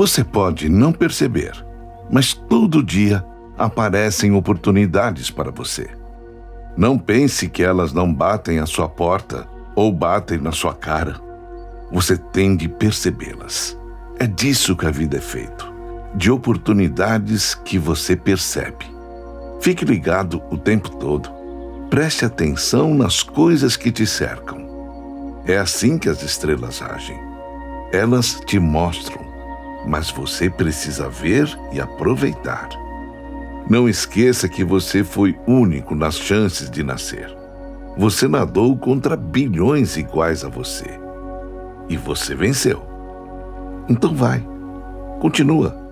[0.00, 1.52] Você pode não perceber,
[2.10, 3.22] mas todo dia
[3.58, 5.90] aparecem oportunidades para você.
[6.74, 11.20] Não pense que elas não batem à sua porta ou batem na sua cara.
[11.92, 13.78] Você tem de percebê-las.
[14.18, 15.66] É disso que a vida é feita
[16.14, 18.86] de oportunidades que você percebe.
[19.60, 21.28] Fique ligado o tempo todo.
[21.90, 25.42] Preste atenção nas coisas que te cercam.
[25.44, 27.20] É assim que as estrelas agem.
[27.92, 29.29] Elas te mostram,
[29.86, 32.68] mas você precisa ver e aproveitar.
[33.68, 37.34] Não esqueça que você foi único nas chances de nascer.
[37.96, 40.86] Você nadou contra bilhões iguais a você.
[41.88, 42.82] E você venceu.
[43.88, 44.44] Então vai,
[45.20, 45.89] continua